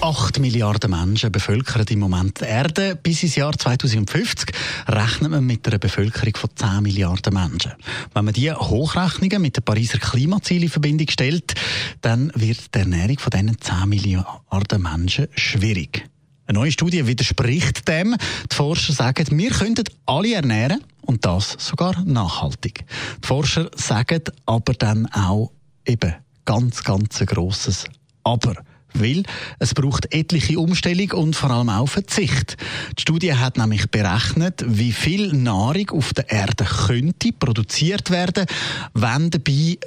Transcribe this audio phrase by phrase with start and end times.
[0.00, 2.94] 8 Milliarden Menschen bevölkern im Moment die Erde.
[2.94, 4.54] Bis ins Jahr 2050
[4.86, 7.72] rechnet man mit einer Bevölkerung von 10 Milliarden Menschen.
[8.14, 11.54] Wenn man diese Hochrechnungen mit den Pariser Klimazielen in Verbindung stellt,
[12.00, 16.08] dann wird die Ernährung von diesen 10 Milliarden Menschen schwierig.
[16.46, 18.16] Eine neue Studie widerspricht dem.
[18.50, 22.84] Die Forscher sagen, wir könnten alle ernähren und das sogar nachhaltig.
[23.22, 25.50] Die Forscher sagen aber dann auch
[25.84, 27.84] eben ganz, ganz ein grosses
[28.22, 28.54] Aber.
[28.94, 29.22] Weil
[29.58, 32.56] es braucht etliche Umstellung und vor allem auch Verzicht.
[32.96, 38.46] Die Studie hat nämlich berechnet, wie viel Nahrung auf der Erde könnte produziert werden,
[38.94, 39.78] wenn dabei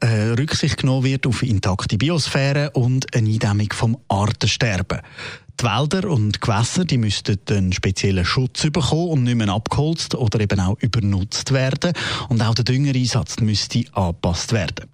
[0.00, 5.00] äh, Rücksicht genommen wird auf intakte Biosphäre und eine Eindämmung vom Artensterben.
[5.62, 10.40] Die Wälder und Gewässer die müssten einen speziellen Schutz bekommen und nicht mehr abgeholzt oder
[10.40, 11.92] eben auch übernutzt werden.
[12.28, 14.88] Und auch der Düngereinsatz müsste angepasst werden.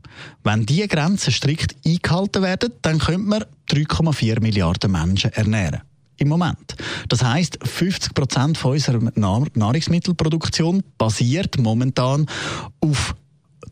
[0.45, 5.81] Wenn diese Grenzen strikt eingehalten werden, dann könnte man 3,4 Milliarden Menschen ernähren
[6.19, 6.77] im Moment.
[7.09, 12.27] Das heißt, 50 Prozent unserer Nahrungsmittelproduktion basiert momentan
[12.81, 13.15] auf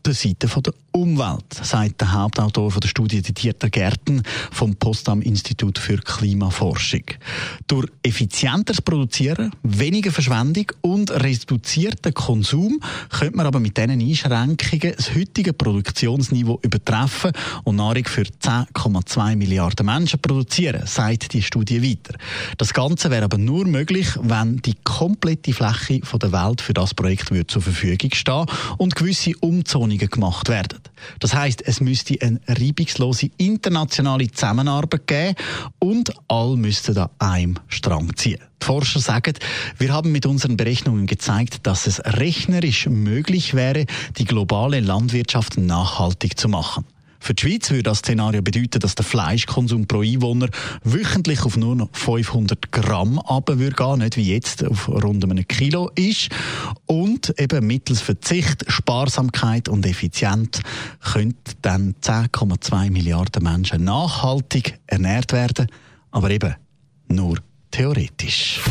[0.05, 5.97] der Seite der Umwelt, sagt der Hauptautor der Studie Dieter Gärten vom Potsdam Institut für
[5.97, 7.03] Klimaforschung.
[7.67, 12.79] Durch effizienteres Produzieren, weniger Verschwendung und reduzierten Konsum
[13.09, 17.31] könnte man aber mit diesen Einschränkungen das heutige Produktionsniveau übertreffen
[17.63, 22.17] und Nahrung für 10,2 Milliarden Menschen produzieren, sagt die Studie weiter.
[22.57, 27.31] Das Ganze wäre aber nur möglich, wenn die komplette Fläche der Welt für das Projekt
[27.51, 28.45] zur Verfügung stehen
[28.77, 29.33] und gewisse
[29.77, 30.79] Umzonungen gemacht werden.
[31.19, 35.35] Das heißt, es müsste eine reibungslose internationale Zusammenarbeit geben
[35.79, 38.39] und alle müssten an einem Strang ziehen.
[38.61, 39.35] Die Forscher sagen,
[39.77, 43.85] wir haben mit unseren Berechnungen gezeigt, dass es rechnerisch möglich wäre,
[44.17, 46.85] die globale Landwirtschaft nachhaltig zu machen.
[47.19, 50.49] Für die Schweiz würde das Szenario bedeuten, dass der Fleischkonsum pro Einwohner
[50.83, 56.29] wöchentlich auf nur noch 500 Gramm runtergehen nicht wie jetzt auf rund einem Kilo ist.
[56.87, 60.61] Und eben mittels Verzicht, Sparsamkeit und Effizienz
[61.03, 65.67] könnten dann 10,2 Milliarden Menschen nachhaltig ernährt werden,
[66.11, 66.55] aber eben
[67.09, 67.37] nur
[67.71, 68.61] theoretisch.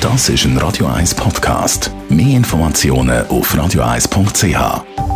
[0.00, 1.90] Das ist ein Radio 1 Podcast.
[2.10, 5.13] Mehr Informationen auf radio1.ch.